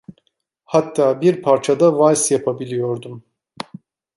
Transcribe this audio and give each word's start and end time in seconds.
Hatta 0.65 1.21
bir 1.21 1.41
parça 1.41 1.79
da 1.79 1.93
vals 1.99 2.31
yapabiliyordum. 2.31 3.23